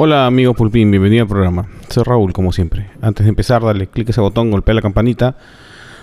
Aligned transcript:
Hola 0.00 0.26
amigo 0.26 0.54
Pulpín, 0.54 0.92
bienvenido 0.92 1.22
al 1.22 1.28
programa. 1.28 1.66
Soy 1.88 2.04
Raúl, 2.04 2.32
como 2.32 2.52
siempre. 2.52 2.88
Antes 3.02 3.26
de 3.26 3.30
empezar, 3.30 3.64
dale 3.64 3.88
clic 3.88 4.06
a 4.06 4.12
ese 4.12 4.20
botón, 4.20 4.52
golpea 4.52 4.72
la 4.72 4.80
campanita. 4.80 5.36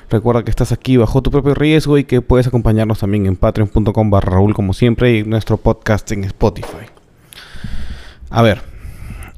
Recuerda 0.09 0.43
que 0.43 0.49
estás 0.49 0.73
aquí 0.73 0.97
bajo 0.97 1.21
tu 1.21 1.31
propio 1.31 1.53
riesgo 1.53 1.97
y 1.97 2.03
que 2.03 2.19
puedes 2.19 2.45
acompañarnos 2.45 2.99
también 2.99 3.25
en 3.25 3.37
patreon.com 3.37 4.09
barra 4.09 4.33
Raúl, 4.33 4.53
como 4.53 4.73
siempre, 4.73 5.19
y 5.19 5.23
nuestro 5.23 5.55
podcast 5.55 6.11
en 6.11 6.25
Spotify. 6.25 6.87
A 8.29 8.41
ver, 8.41 8.63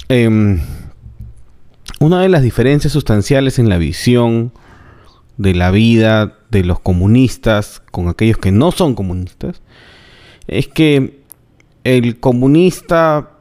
em, 0.08 0.58
una 2.00 2.20
de 2.22 2.28
las 2.28 2.42
diferencias 2.42 2.92
sustanciales 2.92 3.60
en 3.60 3.68
la 3.68 3.78
visión 3.78 4.50
de 5.36 5.54
la 5.54 5.70
vida 5.70 6.36
de 6.50 6.64
los 6.64 6.80
comunistas 6.80 7.80
con 7.92 8.08
aquellos 8.08 8.38
que 8.38 8.50
no 8.50 8.72
son 8.72 8.96
comunistas 8.96 9.62
es 10.48 10.66
que 10.66 11.22
el 11.84 12.18
comunista 12.18 13.37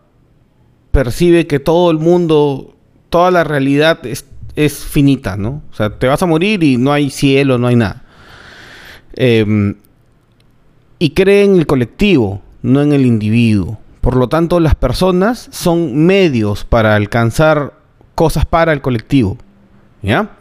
percibe 0.98 1.46
que 1.46 1.60
todo 1.60 1.92
el 1.92 2.00
mundo, 2.00 2.74
toda 3.12 3.30
la 3.30 3.44
realidad 3.44 4.00
es, 4.04 4.26
finita, 4.84 5.38
¿no? 5.38 5.62
O 5.72 5.76
sea, 5.76 5.92
te 5.92 6.08
vas 6.08 6.24
a 6.24 6.26
morir 6.26 6.64
y 6.64 6.78
no 6.78 6.92
hay 6.92 7.12
cielo, 7.12 7.60
no 7.60 7.68
hay 7.68 7.76
nada. 7.76 8.04
Em, 9.14 9.76
y 10.98 11.12
cree 11.12 11.44
en 11.44 11.56
el 11.56 11.68
colectivo, 11.68 12.42
no 12.64 12.82
en 12.82 12.94
el 12.94 13.06
individuo. 13.06 13.78
Por 14.02 14.16
lo 14.16 14.28
tanto, 14.28 14.60
las 14.60 14.74
personas 14.74 15.48
son 15.52 15.96
medios 16.08 16.64
para 16.64 16.96
alcanzar 16.96 17.74
cosas 18.16 18.48
para 18.48 18.74
el 18.74 18.82
colectivo. 18.82 19.38
¿Ya? 20.02 20.32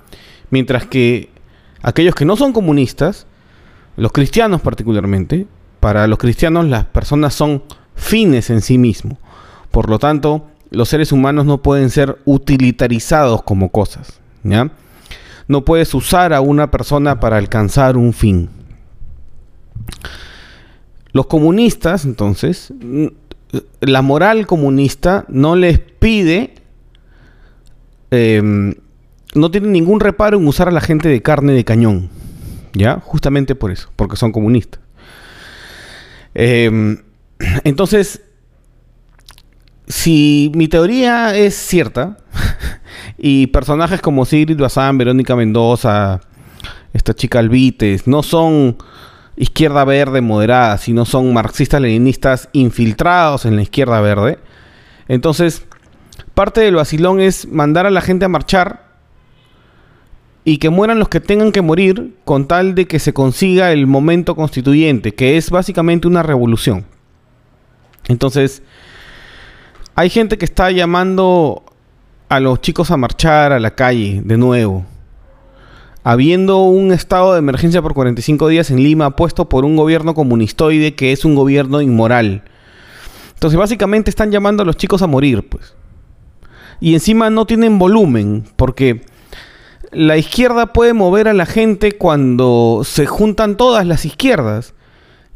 Mientras 0.48 0.86
que 0.86 1.28
aquellos 1.82 2.14
que 2.14 2.24
no 2.24 2.34
son 2.34 2.54
comunistas, 2.54 3.26
los 3.98 4.10
cristianos 4.10 4.62
particularmente, 4.62 5.46
para 5.80 6.06
los 6.06 6.18
cristianos 6.18 6.64
las 6.64 6.86
personas 6.86 7.34
son 7.34 7.62
fines 7.94 8.48
en 8.48 8.62
sí 8.62 8.78
mismos. 8.78 9.18
Por 9.76 9.90
lo 9.90 9.98
tanto, 9.98 10.46
los 10.70 10.88
seres 10.88 11.12
humanos 11.12 11.44
no 11.44 11.60
pueden 11.60 11.90
ser 11.90 12.16
utilitarizados 12.24 13.42
como 13.42 13.68
cosas. 13.68 14.20
No 15.48 15.66
puedes 15.66 15.92
usar 15.92 16.32
a 16.32 16.40
una 16.40 16.70
persona 16.70 17.20
para 17.20 17.36
alcanzar 17.36 17.98
un 17.98 18.14
fin. 18.14 18.48
Los 21.12 21.26
comunistas, 21.26 22.06
entonces, 22.06 22.72
la 23.80 24.00
moral 24.00 24.46
comunista 24.46 25.26
no 25.28 25.56
les 25.56 25.78
pide, 25.78 26.54
em, 28.10 28.76
no 29.34 29.50
tienen 29.50 29.72
ningún 29.72 30.00
reparo 30.00 30.38
en 30.38 30.48
usar 30.48 30.68
a 30.68 30.72
la 30.72 30.80
gente 30.80 31.10
de 31.10 31.20
carne 31.20 31.52
de 31.52 31.66
cañón. 31.66 32.08
¿Ya? 32.72 32.98
Justamente 33.00 33.54
por 33.54 33.70
eso, 33.70 33.90
porque 33.94 34.16
son 34.16 34.32
comunistas. 34.32 34.80
Em, 36.32 37.02
entonces, 37.64 38.22
si 39.86 40.50
mi 40.54 40.68
teoría 40.68 41.36
es 41.36 41.54
cierta, 41.54 42.18
y 43.18 43.48
personajes 43.48 44.00
como 44.00 44.24
Sigrid 44.24 44.58
Bazán, 44.58 44.98
Verónica 44.98 45.36
Mendoza, 45.36 46.20
esta 46.92 47.14
chica 47.14 47.38
Albites, 47.38 48.06
no 48.06 48.22
son 48.22 48.76
izquierda 49.36 49.84
verde 49.84 50.20
moderada, 50.20 50.78
sino 50.78 51.04
son 51.04 51.32
marxistas 51.32 51.80
leninistas 51.80 52.48
infiltrados 52.52 53.44
en 53.44 53.56
la 53.56 53.62
izquierda 53.62 54.00
verde, 54.00 54.38
entonces 55.08 55.64
parte 56.34 56.62
del 56.62 56.74
vacilón 56.74 57.20
es 57.20 57.46
mandar 57.46 57.86
a 57.86 57.90
la 57.90 58.00
gente 58.00 58.24
a 58.24 58.28
marchar 58.28 58.86
y 60.44 60.58
que 60.58 60.70
mueran 60.70 60.98
los 60.98 61.08
que 61.08 61.20
tengan 61.20 61.50
que 61.50 61.60
morir 61.60 62.14
con 62.24 62.46
tal 62.46 62.74
de 62.74 62.86
que 62.86 62.98
se 62.98 63.12
consiga 63.12 63.72
el 63.72 63.86
momento 63.86 64.36
constituyente, 64.36 65.12
que 65.12 65.36
es 65.36 65.50
básicamente 65.50 66.06
una 66.06 66.22
revolución. 66.22 66.86
Entonces, 68.06 68.62
hay 69.96 70.10
gente 70.10 70.36
que 70.36 70.44
está 70.44 70.70
llamando 70.70 71.64
a 72.28 72.38
los 72.38 72.60
chicos 72.60 72.90
a 72.90 72.98
marchar 72.98 73.52
a 73.52 73.58
la 73.58 73.74
calle 73.74 74.20
de 74.22 74.36
nuevo. 74.36 74.84
Habiendo 76.04 76.64
un 76.64 76.92
estado 76.92 77.32
de 77.32 77.38
emergencia 77.38 77.80
por 77.80 77.94
45 77.94 78.48
días 78.48 78.70
en 78.70 78.82
Lima 78.82 79.16
puesto 79.16 79.48
por 79.48 79.64
un 79.64 79.74
gobierno 79.74 80.14
comunistoide 80.14 80.94
que 80.94 81.12
es 81.12 81.24
un 81.24 81.34
gobierno 81.34 81.80
inmoral. 81.80 82.44
Entonces 83.32 83.58
básicamente 83.58 84.10
están 84.10 84.30
llamando 84.30 84.62
a 84.62 84.66
los 84.66 84.76
chicos 84.76 85.00
a 85.00 85.06
morir, 85.06 85.48
pues. 85.48 85.74
Y 86.78 86.92
encima 86.92 87.30
no 87.30 87.46
tienen 87.46 87.78
volumen, 87.78 88.44
porque 88.56 89.00
la 89.92 90.18
izquierda 90.18 90.74
puede 90.74 90.92
mover 90.92 91.26
a 91.26 91.32
la 91.32 91.46
gente 91.46 91.92
cuando 91.92 92.82
se 92.84 93.06
juntan 93.06 93.56
todas 93.56 93.86
las 93.86 94.04
izquierdas. 94.04 94.74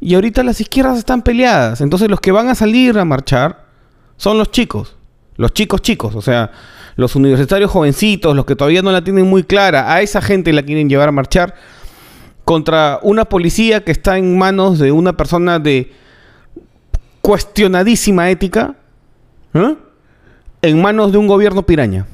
Y 0.01 0.17
ahorita 0.17 0.43
las 0.43 0.61
izquierdas 0.61 0.99
están 0.99 1.23
peleadas. 1.23 1.81
Entonces 1.81 2.11
los 2.11 2.21
que 2.21 2.31
van 2.31 2.49
a 2.49 2.55
salir 2.55 2.99
a 2.99 3.07
marchar 3.07 3.70
son 4.21 4.37
los 4.37 4.51
chicos. 4.51 4.97
Los 5.37 5.55
chicos 5.55 5.81
chicos, 5.81 6.15
o 6.15 6.21
sea, 6.21 6.53
los 6.97 7.17
universitarios 7.17 7.71
jovencitos, 7.71 8.37
los 8.37 8.45
que 8.45 8.55
todavía 8.55 8.83
no 8.83 8.93
la 8.93 9.03
tienen 9.03 9.27
muy 9.27 9.45
clara, 9.45 9.95
a 9.95 10.03
esa 10.03 10.21
gente 10.21 10.53
la 10.53 10.63
quieren 10.63 10.91
llevar 10.91 11.09
a 11.09 11.13
marchar 11.13 11.55
contra 12.45 12.99
una 13.03 13.25
policía 13.25 13.83
que 13.83 13.93
está 13.93 14.19
en 14.19 14.37
manos 14.37 14.79
de 14.79 14.93
una 14.93 15.17
persona 15.17 15.59
de 15.59 15.95
cuestionadísima 17.23 18.29
ética, 18.29 18.75
¿eh? 19.55 19.75
en 20.61 20.83
manos 20.83 21.13
de 21.13 21.17
un 21.17 21.27
gobierno 21.27 21.65
piraña. 21.65 22.07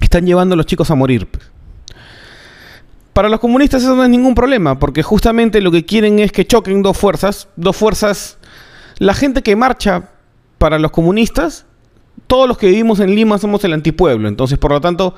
Están 0.00 0.24
llevando 0.24 0.54
a 0.54 0.56
los 0.56 0.64
chicos 0.64 0.90
a 0.90 0.94
morir. 0.94 1.26
Pues. 1.30 1.44
Para 3.12 3.28
los 3.28 3.38
comunistas 3.38 3.82
eso 3.82 3.94
no 3.94 4.02
es 4.02 4.08
ningún 4.08 4.34
problema, 4.34 4.78
porque 4.78 5.02
justamente 5.02 5.60
lo 5.60 5.70
que 5.70 5.84
quieren 5.84 6.20
es 6.20 6.32
que 6.32 6.46
choquen 6.46 6.80
dos 6.80 6.96
fuerzas, 6.96 7.48
dos 7.54 7.76
fuerzas, 7.76 8.38
la 8.96 9.12
gente 9.12 9.42
que 9.42 9.56
marcha 9.56 10.13
para 10.64 10.78
los 10.78 10.92
comunistas, 10.92 11.66
todos 12.26 12.48
los 12.48 12.56
que 12.56 12.68
vivimos 12.68 12.98
en 12.98 13.14
Lima 13.14 13.36
somos 13.36 13.62
el 13.64 13.74
antipueblo. 13.74 14.28
Entonces, 14.28 14.56
por 14.56 14.70
lo 14.70 14.80
tanto, 14.80 15.14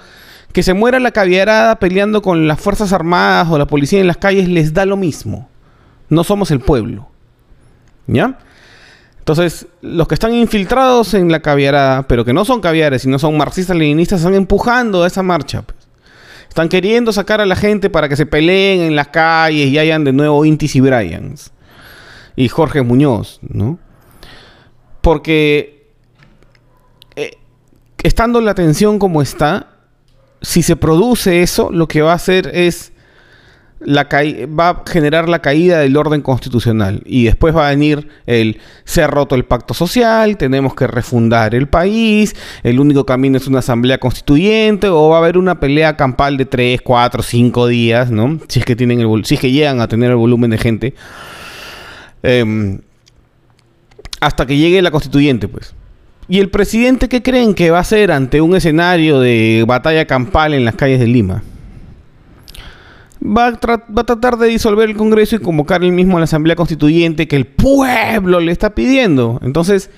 que 0.53 0.65
se 0.65 0.75
muera 0.75 0.99
la 0.99 1.13
caviarada 1.13 1.79
peleando 1.79 2.21
con 2.21 2.49
las 2.49 2.61
Fuerzas 2.61 2.93
Armadas 2.93 3.47
o 3.49 3.57
la 3.57 3.69
policía 3.69 4.01
en 4.01 4.09
las 4.09 4.17
calles 4.17 4.49
les 4.49 4.75
da 4.75 4.85
lo 4.87 4.97
mismo. 4.97 5.49
No 6.09 6.25
somos 6.25 6.51
el 6.51 6.59
pueblo. 6.59 7.07
¿Ya? 8.09 8.41
Entonces, 9.21 9.69
los 9.83 10.09
que 10.09 10.15
están 10.15 10.35
infiltrados 10.35 11.15
en 11.15 11.31
la 11.31 11.39
caviarada, 11.39 12.09
pero 12.09 12.25
que 12.25 12.33
no 12.33 12.45
son 12.45 12.61
caviares, 12.61 13.03
sino 13.03 13.21
son 13.21 13.37
marxistas-leninistas, 13.37 14.19
están 14.23 14.35
empujando 14.35 15.05
a 15.05 15.07
esa 15.07 15.23
marcha. 15.23 15.63
Pues. 15.63 15.79
Están 16.49 16.69
queriendo 16.69 17.13
sacar 17.13 17.41
a 17.41 17.47
la 17.47 17.55
gente 17.55 17.89
para 17.89 18.09
que 18.09 18.17
se 18.17 18.27
peleen 18.27 18.81
en 18.81 18.97
las 18.97 19.07
calles 19.07 19.69
y 19.69 19.79
hayan 19.79 20.03
de 20.03 20.13
nuevo 20.13 20.45
Intis 20.45 20.75
y 20.75 20.81
Bryans. 20.81 21.53
Y 22.35 22.49
Jorge 22.49 22.83
Muñoz, 22.83 23.39
¿no? 23.43 23.79
Porque 25.07 25.87
eh, 27.15 27.39
estando 28.03 28.41
la 28.41 28.55
tensión 28.57 28.99
como 28.99 29.23
está, 29.23 29.69
si 30.43 30.63
se 30.63 30.75
produce 30.75 31.43
eso, 31.43 31.71
lo 31.71 31.87
que 31.87 32.03
va 32.03 32.11
a 32.11 32.17
hacer 32.17 32.51
es 32.53 32.93
la 33.79 34.09
va 34.49 34.71
a 34.71 34.83
generar 34.85 35.29
la 35.29 35.39
caída 35.39 35.79
del 35.79 35.97
orden 35.97 36.23
constitucional 36.23 37.05
y 37.07 37.23
después 37.23 37.55
va 37.55 37.69
a 37.69 37.71
venir 37.71 38.09
el 38.27 38.59
se 38.83 39.05
ha 39.05 39.07
roto 39.07 39.37
el 39.37 39.45
pacto 39.45 39.75
social, 39.75 40.37
tenemos 40.39 40.75
que 40.75 40.89
refundar 40.89 41.55
el 41.55 41.69
país, 41.69 42.35
el 42.65 42.81
único 42.81 43.07
camino 43.07 43.37
es 43.37 43.47
una 43.47 43.61
asamblea 43.61 43.99
constituyente 43.99 44.89
o 44.89 45.11
va 45.11 45.19
a 45.19 45.21
haber 45.21 45.39
una 45.39 45.61
pelea 45.61 45.97
campal 45.97 46.37
de 46.37 46.47
3, 46.47 46.81
4, 46.83 47.23
5 47.23 47.69
días, 47.69 48.11
¿no? 48.11 48.41
Si 48.49 48.59
es 48.59 48.65
que 48.65 48.75
tienen 48.75 48.99
el 48.99 49.25
si 49.25 49.37
es 49.37 49.41
que 49.41 49.53
llegan 49.53 49.81
a 49.81 49.87
tener 49.87 50.11
el 50.11 50.17
volumen 50.17 50.51
de 50.51 50.59
gente. 50.59 50.95
Eh, 52.25 52.81
hasta 54.21 54.47
que 54.47 54.57
llegue 54.57 54.83
la 54.83 54.91
constituyente, 54.91 55.49
pues. 55.49 55.75
¿Y 56.29 56.41
el 56.41 56.51
presidente 56.51 57.09
qué 57.09 57.23
creen 57.23 57.55
que 57.55 57.71
va 57.71 57.79
a 57.79 57.83
hacer 57.83 58.11
ante 58.11 58.41
un 58.41 58.57
escenario 58.57 59.21
de 59.21 59.65
batalla 59.67 60.07
campal 60.07 60.55
en 60.55 60.65
las 60.65 60.75
calles 60.75 60.99
de 60.99 61.07
Lima? 61.07 61.43
Va 63.25 63.47
a, 63.47 63.51
va 63.51 64.03
a, 64.03 64.05
tratar 64.05 64.37
de 64.37 64.49
disolver 64.49 64.89
el 64.89 64.97
Congreso 64.97 65.37
y 65.37 65.39
convocar 65.39 65.85
el 65.85 65.93
mismo 65.93 66.17
a 66.17 66.21
la 66.21 66.25
Asamblea 66.25 66.57
Constituyente 66.57 67.29
que 67.29 67.37
el 67.37 67.47
pueblo 67.47 68.41
le 68.41 68.51
está 68.51 68.75
pidiendo. 68.75 69.41
Entonces, 69.43 69.89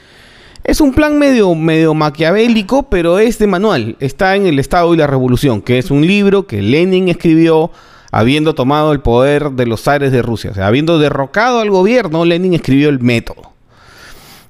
es 0.64 0.82
un 0.82 0.92
plan 0.92 1.18
medio, 1.18 1.54
medio 1.54 1.94
maquiavélico, 1.94 2.90
pero 2.90 3.18
es 3.18 3.38
de 3.38 3.46
manual. 3.46 3.96
Está 4.00 4.36
en 4.36 4.46
El 4.46 4.58
Estado 4.58 4.92
y 4.92 4.98
la 4.98 5.06
Revolución, 5.06 5.62
que 5.62 5.78
es 5.78 5.90
un 5.90 6.06
libro 6.06 6.46
que 6.46 6.60
Lenin 6.60 7.08
escribió 7.08 7.70
habiendo 8.12 8.54
tomado 8.54 8.92
el 8.92 9.00
poder 9.00 9.52
de 9.52 9.66
los 9.66 9.88
aires 9.88 10.12
de 10.12 10.20
Rusia. 10.20 10.50
O 10.50 10.54
sea, 10.54 10.66
habiendo 10.66 10.98
derrocado 10.98 11.60
al 11.60 11.70
gobierno, 11.70 12.26
Lenin 12.26 12.52
escribió 12.52 12.90
el 12.90 13.00
método 13.00 13.57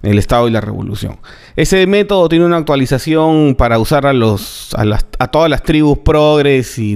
el 0.02 0.18
Estado 0.18 0.48
y 0.48 0.50
la 0.50 0.60
Revolución. 0.60 1.18
Ese 1.56 1.86
método 1.86 2.28
tiene 2.28 2.44
una 2.44 2.56
actualización 2.56 3.54
para 3.56 3.78
usar 3.78 4.06
a 4.06 4.12
los 4.12 4.74
a, 4.74 5.26
todas 5.28 5.50
las 5.50 5.62
tribus 5.62 5.98
progres 5.98 6.78
y, 6.78 6.94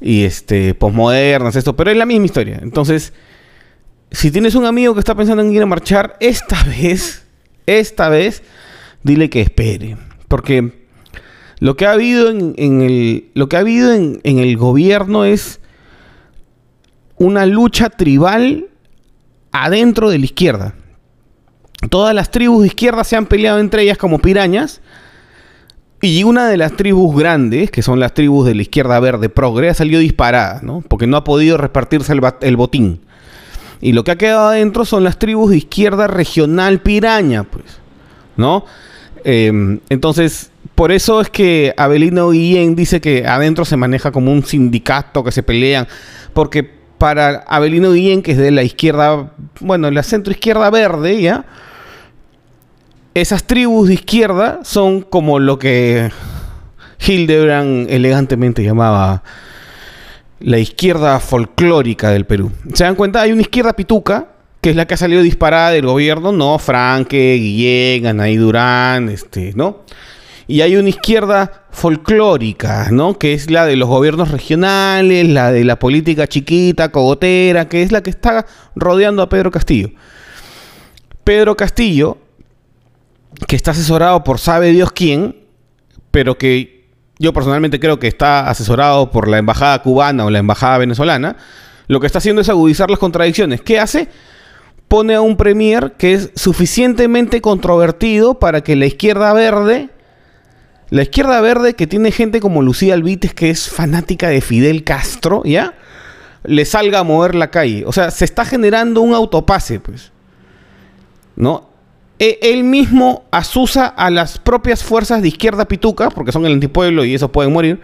y, 0.00 0.24
este 0.24 0.74
posmodernas, 0.74 1.56
esto, 1.56 1.76
pero 1.76 1.90
es 1.90 1.96
la 1.96 2.06
misma 2.06 2.26
historia. 2.26 2.58
Entonces, 2.62 3.12
si 4.10 4.30
tienes 4.30 4.54
un 4.54 4.64
amigo 4.64 4.94
que 4.94 5.00
está 5.00 5.14
pensando 5.14 5.42
en 5.42 5.52
ir 5.52 5.62
a 5.62 5.66
marchar, 5.66 6.16
esta 6.20 6.62
vez, 6.64 7.26
esta 7.66 8.08
vez, 8.08 8.42
dile 9.02 9.28
que 9.28 9.42
espere, 9.42 9.96
porque 10.28 10.86
lo 11.60 11.76
que 11.76 11.86
ha 11.86 11.92
habido 11.92 12.30
en, 12.30 12.54
el 12.82 13.30
lo 13.34 13.48
que 13.48 13.56
ha 13.56 13.60
habido 13.60 13.92
en 13.92 14.20
el 14.24 14.56
gobierno 14.56 15.24
es 15.24 15.60
una 17.16 17.46
lucha 17.46 17.90
tribal 17.90 18.68
adentro 19.52 20.08
de 20.08 20.18
la 20.18 20.24
izquierda. 20.24 20.74
Todas 21.90 22.14
las 22.14 22.30
tribus 22.30 22.62
de 22.62 22.68
izquierda 22.68 23.04
se 23.04 23.16
han 23.16 23.26
peleado 23.26 23.58
entre 23.60 23.82
ellas 23.82 23.98
como 23.98 24.18
pirañas. 24.18 24.80
Y 26.00 26.22
una 26.22 26.48
de 26.48 26.56
las 26.56 26.76
tribus 26.76 27.16
grandes, 27.16 27.70
que 27.70 27.82
son 27.82 27.98
las 27.98 28.14
tribus 28.14 28.46
de 28.46 28.54
la 28.54 28.62
izquierda 28.62 29.00
verde 29.00 29.28
progre, 29.28 29.68
ha 29.68 29.74
salido 29.74 30.00
disparada, 30.00 30.60
¿no? 30.62 30.82
Porque 30.86 31.08
no 31.08 31.16
ha 31.16 31.24
podido 31.24 31.56
repartirse 31.56 32.12
el, 32.40 32.56
botín. 32.56 33.00
Y 33.80 33.92
lo 33.92 34.04
que 34.04 34.12
ha 34.12 34.16
quedado 34.16 34.48
adentro 34.48 34.84
son 34.84 35.02
las 35.02 35.18
tribus 35.18 35.50
de 35.50 35.56
izquierda 35.56 36.06
regional 36.06 36.80
piraña, 36.80 37.42
pues, 37.42 37.64
¿no? 38.36 38.64
Em, 39.24 39.80
entonces, 39.88 40.52
por 40.76 40.92
eso 40.92 41.20
es 41.20 41.30
que 41.30 41.74
Abelino 41.76 42.30
Guillén 42.30 42.76
dice 42.76 43.00
que 43.00 43.26
adentro 43.26 43.64
se 43.64 43.76
maneja 43.76 44.12
como 44.12 44.30
un 44.30 44.44
sindicato, 44.44 45.24
que 45.24 45.32
se 45.32 45.42
pelean, 45.42 45.88
porque 46.32 46.62
para 46.98 47.44
Abelino 47.48 47.90
Guillén, 47.90 48.22
que 48.22 48.32
es 48.32 48.38
de 48.38 48.52
la 48.52 48.62
izquierda, 48.62 49.32
bueno, 49.58 49.90
la 49.90 50.04
centro 50.04 50.32
izquierda 50.32 50.70
verde, 50.70 51.20
¿ya? 51.20 51.44
Esas 53.14 53.44
tribus 53.44 53.88
de 53.88 53.94
izquierda 53.94 54.60
son 54.62 55.02
como 55.02 55.38
lo 55.38 55.58
que 55.58 56.10
Hildebrand 57.06 57.90
elegantemente 57.90 58.62
llamaba 58.62 59.22
la 60.40 60.58
izquierda 60.58 61.18
folclórica 61.20 62.10
del 62.10 62.26
Perú. 62.26 62.52
¿Se 62.74 62.84
dan 62.84 62.94
cuenta? 62.94 63.22
Hay 63.22 63.32
una 63.32 63.42
izquierda 63.42 63.72
pituca, 63.74 64.28
que 64.60 64.70
es 64.70 64.76
la 64.76 64.86
que 64.86 64.94
ha 64.94 64.98
salido 64.98 65.22
disparada 65.22 65.70
del 65.70 65.86
gobierno, 65.86 66.32
¿no? 66.32 66.58
Franque, 66.58 67.36
Guillén, 67.40 68.06
Anaí 68.06 68.36
Durán, 68.36 69.08
este, 69.08 69.52
¿no? 69.54 69.82
Y 70.46 70.62
hay 70.62 70.76
una 70.76 70.88
izquierda 70.88 71.66
folclórica, 71.70 72.88
¿no? 72.90 73.18
Que 73.18 73.34
es 73.34 73.50
la 73.50 73.66
de 73.66 73.76
los 73.76 73.88
gobiernos 73.88 74.30
regionales, 74.30 75.28
la 75.28 75.52
de 75.52 75.64
la 75.64 75.78
política 75.78 76.26
chiquita, 76.26 76.90
cogotera, 76.90 77.68
que 77.68 77.82
es 77.82 77.92
la 77.92 78.02
que 78.02 78.10
está 78.10 78.46
rodeando 78.74 79.22
a 79.22 79.28
Pedro 79.28 79.50
Castillo. 79.50 79.90
Pedro 81.24 81.56
Castillo 81.56 82.16
que 83.46 83.56
está 83.56 83.70
asesorado 83.70 84.24
por 84.24 84.38
sabe 84.38 84.72
Dios 84.72 84.92
quién, 84.92 85.36
pero 86.10 86.38
que 86.38 86.78
yo 87.18 87.32
personalmente 87.32 87.80
creo 87.80 87.98
que 87.98 88.06
está 88.06 88.48
asesorado 88.48 89.10
por 89.10 89.28
la 89.28 89.38
embajada 89.38 89.82
cubana 89.82 90.24
o 90.24 90.30
la 90.30 90.38
embajada 90.38 90.78
venezolana, 90.78 91.36
lo 91.88 92.00
que 92.00 92.06
está 92.06 92.18
haciendo 92.18 92.42
es 92.42 92.48
agudizar 92.48 92.90
las 92.90 92.98
contradicciones. 92.98 93.60
¿Qué 93.60 93.80
hace? 93.80 94.08
Pone 94.88 95.14
a 95.14 95.20
un 95.20 95.36
premier 95.36 95.94
que 95.98 96.14
es 96.14 96.30
suficientemente 96.34 97.40
controvertido 97.40 98.38
para 98.38 98.62
que 98.62 98.76
la 98.76 98.86
izquierda 98.86 99.32
verde, 99.32 99.90
la 100.90 101.02
izquierda 101.02 101.40
verde 101.40 101.74
que 101.74 101.86
tiene 101.86 102.12
gente 102.12 102.40
como 102.40 102.62
Lucía 102.62 102.94
Albites, 102.94 103.34
que 103.34 103.50
es 103.50 103.68
fanática 103.68 104.28
de 104.28 104.40
Fidel 104.40 104.84
Castro, 104.84 105.42
¿ya? 105.44 105.74
Le 106.44 106.64
salga 106.64 107.00
a 107.00 107.04
mover 107.04 107.34
la 107.34 107.50
calle. 107.50 107.84
O 107.86 107.92
sea, 107.92 108.10
se 108.10 108.24
está 108.24 108.44
generando 108.44 109.00
un 109.00 109.12
autopase, 109.12 109.80
pues. 109.80 110.12
¿No? 111.36 111.67
E, 112.18 112.38
él 112.42 112.64
mismo 112.64 113.24
asusa 113.30 113.86
a 113.86 114.10
las 114.10 114.38
propias 114.38 114.82
fuerzas 114.82 115.22
de 115.22 115.28
izquierda 115.28 115.66
pituca, 115.66 116.10
porque 116.10 116.32
son 116.32 116.44
el 116.46 116.52
antipueblo 116.52 117.04
y 117.04 117.14
esos 117.14 117.30
pueden 117.30 117.52
morir, 117.52 117.80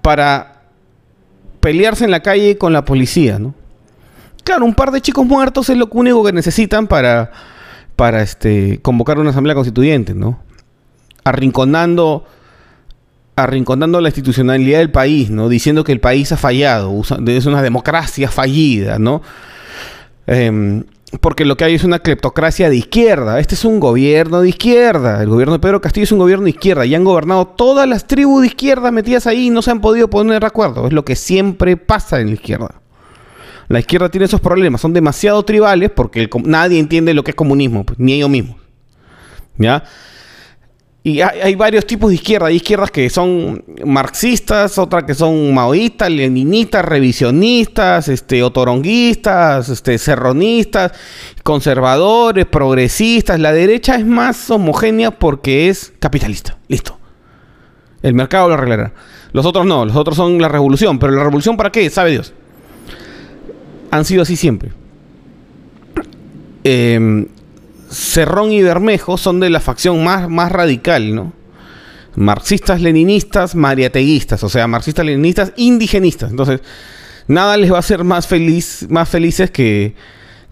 para 0.00 0.62
pelearse 1.60 2.04
en 2.04 2.10
la 2.10 2.20
calle 2.20 2.56
con 2.56 2.72
la 2.72 2.84
policía, 2.84 3.38
¿no? 3.38 3.54
Claro, 4.44 4.64
un 4.64 4.74
par 4.74 4.90
de 4.90 5.02
chicos 5.02 5.26
muertos 5.26 5.68
es 5.68 5.76
lo 5.76 5.88
único 5.92 6.24
que 6.24 6.32
necesitan 6.32 6.86
para, 6.86 7.30
para 7.96 8.22
este, 8.22 8.80
convocar 8.80 9.18
una 9.18 9.30
asamblea 9.30 9.54
constituyente, 9.54 10.14
¿no? 10.14 10.40
Arrinconando, 11.22 12.24
arrinconando 13.36 14.00
la 14.00 14.08
institucionalidad 14.08 14.78
del 14.78 14.90
país, 14.90 15.28
¿no? 15.28 15.50
Diciendo 15.50 15.84
que 15.84 15.92
el 15.92 16.00
país 16.00 16.32
ha 16.32 16.38
fallado, 16.38 16.98
es 17.26 17.46
una 17.46 17.60
democracia 17.60 18.30
fallida, 18.30 18.98
¿no? 18.98 19.20
Eh, 20.26 20.82
porque 21.18 21.44
lo 21.44 21.56
que 21.56 21.64
hay 21.64 21.74
es 21.74 21.82
una 21.82 21.98
cleptocracia 21.98 22.70
de 22.70 22.76
izquierda. 22.76 23.40
Este 23.40 23.56
es 23.56 23.64
un 23.64 23.80
gobierno 23.80 24.42
de 24.42 24.50
izquierda. 24.50 25.22
El 25.22 25.28
gobierno 25.28 25.54
de 25.54 25.58
Pedro 25.58 25.80
Castillo 25.80 26.04
es 26.04 26.12
un 26.12 26.20
gobierno 26.20 26.44
de 26.44 26.50
izquierda. 26.50 26.86
Y 26.86 26.94
han 26.94 27.02
gobernado 27.02 27.48
todas 27.48 27.88
las 27.88 28.06
tribus 28.06 28.42
de 28.42 28.48
izquierda 28.48 28.92
metidas 28.92 29.26
ahí 29.26 29.46
y 29.48 29.50
no 29.50 29.60
se 29.62 29.72
han 29.72 29.80
podido 29.80 30.08
poner 30.08 30.40
de 30.40 30.46
acuerdo. 30.46 30.86
Es 30.86 30.92
lo 30.92 31.04
que 31.04 31.16
siempre 31.16 31.76
pasa 31.76 32.20
en 32.20 32.28
la 32.28 32.34
izquierda. 32.34 32.80
La 33.68 33.80
izquierda 33.80 34.08
tiene 34.08 34.26
esos 34.26 34.40
problemas. 34.40 34.80
Son 34.80 34.92
demasiado 34.92 35.42
tribales 35.42 35.90
porque 35.90 36.28
nadie 36.44 36.78
entiende 36.78 37.12
lo 37.12 37.24
que 37.24 37.32
es 37.32 37.36
comunismo, 37.36 37.84
pues, 37.84 37.98
ni 37.98 38.12
ellos 38.12 38.30
mismos. 38.30 38.56
¿Ya? 39.58 39.84
Y 41.02 41.22
hay, 41.22 41.54
varios 41.54 41.86
tipos 41.86 42.10
de 42.10 42.16
izquierda. 42.16 42.48
Hay 42.48 42.56
izquierdas 42.56 42.90
que 42.90 43.08
son 43.08 43.64
marxistas, 43.86 44.76
otras 44.76 45.04
que 45.04 45.14
son 45.14 45.54
maoístas, 45.54 46.10
leninistas, 46.10 46.84
revisionistas, 46.84 48.08
este, 48.08 48.42
otoronguistas, 48.42 49.70
este, 49.70 49.96
serronistas, 49.96 50.92
conservadores, 51.42 52.44
progresistas. 52.44 53.40
La 53.40 53.52
derecha 53.52 53.94
es 53.94 54.04
más 54.04 54.50
homogénea 54.50 55.10
porque 55.10 55.70
es 55.70 55.90
capitalista. 55.98 56.58
Listo. 56.68 56.98
El 58.02 58.12
mercado 58.12 58.48
lo 58.48 58.54
arreglará. 58.54 58.92
Los 59.32 59.46
otros 59.46 59.64
no, 59.64 59.86
los 59.86 59.96
otros 59.96 60.18
son 60.18 60.38
la 60.38 60.48
revolución. 60.48 60.98
Pero 60.98 61.12
la 61.12 61.24
revolución 61.24 61.56
para 61.56 61.72
qué? 61.72 61.88
Sabe 61.88 62.10
Dios. 62.10 62.34
Han 63.90 64.04
sido 64.04 64.20
así 64.20 64.36
siempre. 64.36 64.72
Eh, 66.62 67.26
Cerrón 67.90 68.52
y 68.52 68.62
Bermejo 68.62 69.18
son 69.18 69.40
de 69.40 69.50
la 69.50 69.60
facción 69.60 70.02
más, 70.04 70.28
más 70.28 70.52
radical, 70.52 71.14
¿no? 71.14 71.32
Marxistas, 72.16 72.80
leninistas, 72.80 73.54
mariateguistas, 73.54 74.42
o 74.44 74.48
sea, 74.48 74.66
marxistas, 74.66 75.04
leninistas, 75.04 75.52
indigenistas. 75.56 76.30
Entonces, 76.30 76.60
nada 77.26 77.56
les 77.56 77.72
va 77.72 77.76
a 77.76 77.80
hacer 77.80 78.04
más 78.04 78.26
feliz, 78.26 78.86
más 78.90 79.08
felices 79.08 79.50
que, 79.50 79.94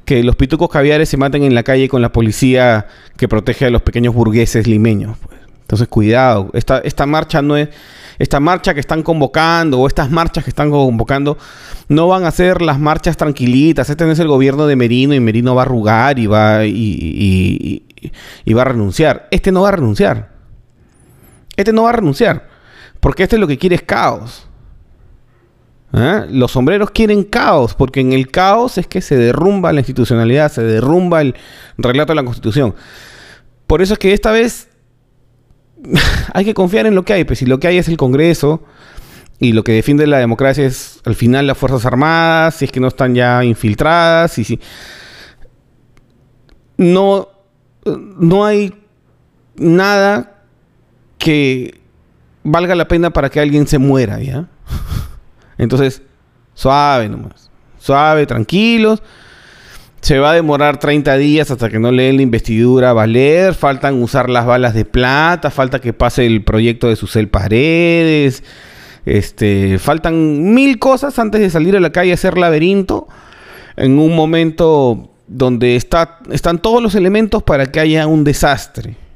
que 0.05 0.23
los 0.23 0.37
pitucos 0.37 0.69
caviares 0.69 1.09
se 1.09 1.17
maten 1.17 1.43
en 1.43 1.55
la 1.55 1.63
calle 1.63 1.89
con 1.89 2.03
la 2.03 2.13
policía 2.13 2.87
que 3.17 3.29
protege 3.29 3.67
a 3.67 3.71
los 3.71 3.83
pequeños 3.83 4.15
burgueses 4.15 4.67
limeños. 4.67 5.17
Pues. 5.19 5.38
Entonces, 5.69 5.89
cuidado, 5.89 6.49
esta, 6.55 6.79
esta 6.79 7.05
marcha 7.05 7.43
no 7.43 7.55
es 7.55 7.69
esta 8.19 8.41
marcha 8.41 8.73
que 8.73 8.81
están 8.81 9.03
convocando 9.03 9.79
o 9.79 9.87
estas 9.87 10.11
marchas 10.11 10.43
que 10.43 10.49
están 10.49 10.71
convocando 10.71 11.37
no 11.89 12.09
van 12.09 12.25
a 12.25 12.31
ser 12.31 12.63
las 12.63 12.81
marchas 12.81 13.19
tranquilitas. 13.19 13.91
Este 13.91 14.07
no 14.07 14.13
es 14.13 14.19
el 14.19 14.29
gobierno 14.29 14.67
de 14.67 14.77
Merino 14.77 15.13
y 15.13 15.21
Merino 15.21 15.55
va 15.55 15.61
a 15.61 15.65
arrugar 15.67 16.19
y 16.19 16.27
va, 16.27 16.65
y, 16.65 17.83
va 18.55 18.63
a 18.63 18.65
renunciar. 18.65 19.29
Este 19.31 19.53
no 19.53 19.61
va 19.61 19.69
a 19.69 19.73
renunciar. 19.73 20.31
Este 21.55 21.75
no 21.75 21.83
va 21.83 21.91
a 21.91 21.93
renunciar. 21.93 22.49
Porque 22.99 23.25
este 23.25 23.37
lo 23.37 23.47
que 23.47 23.59
quiere 23.59 23.77
es 23.77 23.83
caos. 23.83 24.49
¿Eh? 25.93 26.27
Los 26.31 26.53
sombreros 26.53 26.93
quieren 26.93 27.25
caos, 27.25 27.75
porque 27.75 28.01
en 28.01 28.15
el 28.15 28.31
caos 28.31 28.79
es 28.79 28.87
que 28.87 29.03
se 29.03 29.19
derrumba 29.19 29.71
la 29.75 29.81
institucionalidad, 29.81 30.51
se 30.51 30.63
derrumba 30.63 31.21
el 31.21 31.35
relato 31.77 32.13
de 32.13 32.17
la 32.17 32.25
constitución. 32.25 32.75
Por 33.67 33.83
eso 33.83 33.93
es 33.93 33.99
que 33.99 34.15
esta 34.15 34.33
vez 34.33 34.68
hay 36.35 36.45
que 36.45 36.55
confiar 36.55 36.87
en 36.87 36.95
lo 36.95 37.05
que 37.05 37.13
hay, 37.13 37.25
pues 37.25 37.39
si 37.39 37.47
lo 37.47 37.59
que 37.61 37.69
hay 37.69 37.79
es 37.79 37.89
el 37.89 37.97
Congreso 37.97 38.63
y 39.39 39.53
lo 39.53 39.65
que 39.65 39.73
defiende 39.73 40.07
la 40.07 40.19
democracia 40.19 40.67
es 40.67 41.01
al 41.05 41.15
final 41.15 41.47
las 41.47 41.59
Fuerzas 41.59 41.87
Armadas, 41.87 42.57
si 42.57 42.65
es 42.65 42.73
que 42.73 42.81
no 42.81 42.89
están 42.89 43.15
ya 43.15 43.45
infiltradas, 43.45 44.39
y 44.39 44.45
si 44.45 44.61
no, 46.77 47.29
no 47.85 48.45
hay 48.45 48.75
nada 49.57 50.43
que 51.19 51.81
valga 52.43 52.75
la 52.75 52.89
pena 52.89 53.11
para 53.11 53.31
que 53.31 53.41
alguien 53.41 53.67
se 53.67 53.79
muera, 53.79 54.21
¿ya? 54.21 54.49
Entonces, 55.59 56.03
suave 56.55 57.09
nomás, 57.09 57.51
suave, 57.79 58.27
tranquilos 58.27 59.03
se 60.01 60.19
va 60.19 60.31
a 60.31 60.35
demorar 60.35 60.79
30 60.79 61.17
días 61.17 61.51
hasta 61.51 61.69
que 61.69 61.79
no 61.79 61.91
leen 61.91 62.17
la 62.17 62.23
investidura 62.23 62.91
a 62.91 62.93
valer. 62.93 63.55
Faltan 63.55 64.03
usar 64.03 64.31
las 64.31 64.47
balas 64.47 64.75
de 64.75 64.85
plata. 64.85 65.51
Falta 65.51 65.81
que 65.81 65.93
pase 65.93 66.27
el 66.27 66.43
proyecto 66.43 66.89
de 66.89 66.97
Susel 66.97 67.29
Paredes. 67.29 68.43
Este, 69.07 69.79
faltan 69.79 70.55
mil 70.55 70.79
cosas 70.79 71.19
antes 71.19 71.41
de 71.41 71.51
salir 71.51 71.77
a 71.77 71.81
la 71.81 71.91
calle 71.91 72.13
a 72.13 72.15
hacer 72.15 72.39
laberinto. 72.39 73.09
En 73.77 73.99
un 73.99 74.15
momento 74.15 75.11
donde 75.27 75.77
está, 75.77 76.19
están 76.31 76.59
todos 76.59 76.83
los 76.83 76.95
elementos 76.95 77.43
para 77.43 77.67
que 77.67 77.81
haya 77.81 78.07
un 78.07 78.25
desastre 78.25 79.08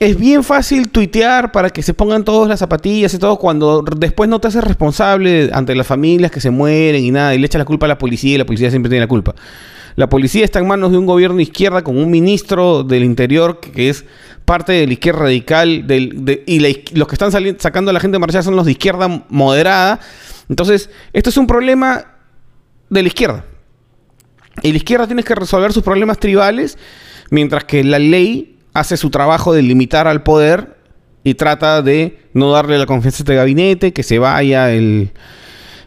es 0.00 0.18
bien 0.18 0.42
fácil 0.42 0.88
tuitear 0.88 1.52
para 1.52 1.70
que 1.70 1.82
se 1.82 1.94
pongan 1.94 2.24
todas 2.24 2.48
las 2.48 2.58
zapatillas 2.58 3.14
y 3.14 3.18
todo 3.18 3.38
cuando 3.38 3.82
después 3.96 4.28
no 4.28 4.40
te 4.40 4.48
haces 4.48 4.64
responsable 4.64 5.50
ante 5.52 5.74
las 5.74 5.86
familias 5.86 6.30
que 6.30 6.40
se 6.40 6.50
mueren 6.50 7.04
y 7.04 7.10
nada 7.10 7.34
y 7.34 7.38
le 7.38 7.46
echas 7.46 7.60
la 7.60 7.64
culpa 7.64 7.86
a 7.86 7.88
la 7.88 7.98
policía 7.98 8.34
y 8.34 8.38
la 8.38 8.46
policía 8.46 8.70
siempre 8.70 8.90
tiene 8.90 9.04
la 9.04 9.08
culpa. 9.08 9.34
La 9.96 10.08
policía 10.08 10.44
está 10.44 10.58
en 10.58 10.66
manos 10.66 10.90
de 10.90 10.98
un 10.98 11.06
gobierno 11.06 11.36
de 11.36 11.44
izquierda 11.44 11.84
con 11.84 11.96
un 11.96 12.10
ministro 12.10 12.82
del 12.82 13.04
interior 13.04 13.60
que 13.60 13.88
es 13.88 14.04
parte 14.44 14.72
de 14.72 14.86
la 14.88 14.92
izquierda 14.94 15.20
radical 15.20 15.86
y 16.46 16.58
los 16.94 17.08
que 17.08 17.14
están 17.14 17.30
sacando 17.60 17.90
a 17.90 17.94
la 17.94 18.00
gente 18.00 18.16
de 18.16 18.18
marchar 18.18 18.42
son 18.42 18.56
los 18.56 18.66
de 18.66 18.72
izquierda 18.72 19.24
moderada. 19.28 20.00
Entonces, 20.48 20.90
esto 21.12 21.30
es 21.30 21.36
un 21.36 21.46
problema 21.46 22.04
de 22.90 23.02
la 23.02 23.08
izquierda. 23.08 23.44
Y 24.62 24.72
la 24.72 24.76
izquierda 24.76 25.06
tiene 25.06 25.22
que 25.22 25.34
resolver 25.34 25.72
sus 25.72 25.84
problemas 25.84 26.18
tribales, 26.18 26.76
mientras 27.30 27.64
que 27.64 27.84
la 27.84 28.00
ley 28.00 28.53
hace 28.74 28.96
su 28.96 29.10
trabajo 29.10 29.54
de 29.54 29.62
limitar 29.62 30.06
al 30.06 30.22
poder 30.22 30.76
y 31.22 31.34
trata 31.34 31.80
de 31.80 32.18
no 32.34 32.50
darle 32.50 32.76
la 32.76 32.86
confianza 32.86 33.18
a 33.18 33.22
este 33.22 33.34
gabinete, 33.34 33.92
que 33.92 34.02
se 34.02 34.18
vaya 34.18 34.70
el, 34.70 35.12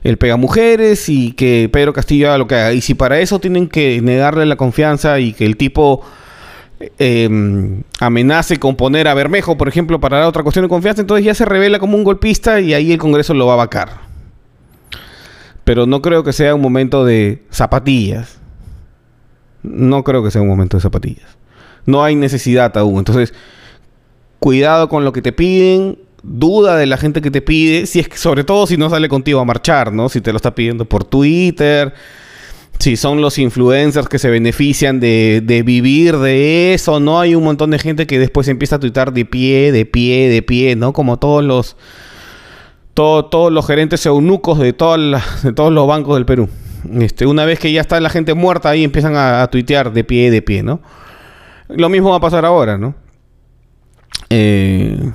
el 0.04 0.18
pega 0.18 0.38
mujeres 0.38 1.10
y 1.10 1.34
que 1.34 1.70
Pedro 1.72 1.94
Castillo 1.94 2.30
haga 2.30 2.38
lo 2.40 2.48
que 2.48 2.56
haga. 2.56 2.74
Y 2.74 2.82
si 2.82 2.96
para 2.96 3.20
eso 3.20 3.40
tienen 3.40 3.68
que 3.68 4.02
negarle 4.02 4.46
la 4.46 4.56
confianza 4.56 5.20
y 5.20 5.34
que 5.34 5.46
el 5.46 5.58
tipo 5.58 6.02
eh, 6.98 7.30
amenace 8.00 8.58
con 8.58 8.76
poner 8.76 9.08
a 9.08 9.14
Bermejo, 9.14 9.58
por 9.58 9.68
ejemplo, 9.68 10.00
para 10.00 10.18
dar 10.18 10.28
otra 10.28 10.44
cuestión 10.44 10.66
de 10.66 10.70
confianza, 10.70 11.02
entonces 11.02 11.26
ya 11.26 11.36
se 11.36 11.46
revela 11.46 11.80
como 11.80 11.98
un 11.98 12.04
golpista 12.04 12.60
y 12.60 12.74
ahí 12.74 12.92
el 12.92 12.98
Congreso 12.98 13.34
lo 13.34 13.48
va 13.48 13.54
a 13.54 13.58
vacar. 13.58 14.08
Pero 15.64 15.86
no 15.86 16.02
creo 16.02 16.24
que 16.24 16.34
sea 16.34 16.56
un 16.56 16.62
momento 16.62 17.04
de 17.04 17.44
zapatillas. 17.52 18.40
No 19.64 20.04
creo 20.04 20.24
que 20.24 20.32
sea 20.32 20.42
un 20.42 20.48
momento 20.48 20.78
de 20.78 20.82
zapatillas. 20.82 21.38
No 21.88 22.04
hay 22.04 22.16
necesidad 22.16 22.78
aún. 22.78 23.00
Entonces, 23.00 23.34
cuidado 24.38 24.88
con 24.90 25.04
lo 25.04 25.12
que 25.12 25.24
te 25.24 25.32
piden, 25.32 25.98
duda 26.22 26.78
de 26.78 26.86
la 26.86 26.98
gente 26.98 27.22
que 27.22 27.32
te 27.32 27.42
pide, 27.42 27.86
si 27.88 28.00
es 28.00 28.10
que, 28.10 28.18
sobre 28.18 28.44
todo 28.44 28.68
si 28.68 28.78
no 28.78 28.90
sale 28.90 29.10
contigo 29.10 29.40
a 29.40 29.46
marchar, 29.46 29.92
¿no? 29.92 30.10
Si 30.10 30.22
te 30.22 30.32
lo 30.32 30.38
está 30.38 30.54
pidiendo 30.54 30.86
por 30.86 31.04
Twitter, 31.06 31.94
si 32.80 32.96
son 32.96 33.22
los 33.22 33.38
influencers 33.38 34.08
que 34.08 34.20
se 34.20 34.30
benefician 34.30 35.00
de, 35.00 35.42
de, 35.44 35.64
vivir 35.64 36.18
de 36.18 36.74
eso, 36.74 37.00
¿no? 37.00 37.20
Hay 37.20 37.34
un 37.34 37.44
montón 37.44 37.72
de 37.72 37.80
gente 37.80 38.06
que 38.06 38.20
después 38.20 38.48
empieza 38.48 38.76
a 38.76 38.80
tuitar 38.80 39.14
de 39.14 39.26
pie, 39.26 39.72
de 39.72 39.86
pie, 39.86 40.30
de 40.30 40.42
pie, 40.42 40.76
¿no? 40.76 40.94
Como 40.94 41.18
todos 41.18 41.44
los 41.44 41.78
todos 42.94 43.54
los 43.54 43.68
gerentes 43.68 44.04
eunucos 44.08 44.58
de, 44.58 44.66
de 44.66 44.74
todos 44.74 45.72
los 45.72 45.88
bancos 45.88 46.16
del 46.16 46.26
Perú. 46.26 46.50
Este, 47.00 47.28
una 47.28 47.46
vez 47.46 47.60
que 47.60 47.72
ya 47.72 47.82
está 47.82 48.00
la 48.00 48.10
gente 48.10 48.34
muerta 48.34 48.70
ahí 48.70 48.84
empiezan 48.84 49.16
a, 49.16 49.44
a 49.44 49.52
tuitear 49.52 49.94
de 49.94 50.04
pie, 50.04 50.32
de 50.32 50.42
pie, 50.42 50.64
¿no? 50.64 50.82
Lo 51.70 51.90
mismo 51.90 52.12
va 52.12 52.18
a 52.18 52.22
pasar 52.22 52.46
ahora, 52.46 52.78
¿no? 52.78 52.96
Eh, 54.30 55.12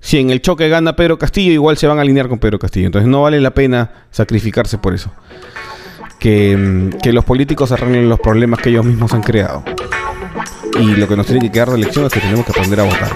si 0.00 0.18
en 0.18 0.30
el 0.30 0.40
choque 0.40 0.68
gana 0.68 0.96
Pedro 0.96 1.18
Castillo, 1.18 1.52
igual 1.52 1.76
se 1.76 1.86
van 1.86 1.98
a 1.98 2.02
alinear 2.02 2.28
con 2.28 2.38
Pedro 2.38 2.58
Castillo. 2.58 2.86
Entonces 2.86 3.08
no 3.08 3.22
vale 3.22 3.40
la 3.40 3.50
pena 3.52 4.06
sacrificarse 4.10 4.78
por 4.78 4.94
eso. 4.94 5.10
Que, 6.18 6.90
que 7.02 7.12
los 7.12 7.24
políticos 7.24 7.72
arreglen 7.72 8.08
los 8.08 8.20
problemas 8.20 8.60
que 8.60 8.70
ellos 8.70 8.84
mismos 8.84 9.12
han 9.12 9.22
creado. 9.22 9.64
Y 10.80 10.94
lo 10.96 11.08
que 11.08 11.16
nos 11.16 11.26
tiene 11.26 11.40
que 11.40 11.52
quedar 11.52 11.70
de 11.70 11.76
elección 11.76 12.04
es 12.06 12.12
que 12.12 12.20
tenemos 12.20 12.44
que 12.44 12.52
aprender 12.52 12.80
a 12.80 12.84
votar. 12.84 13.10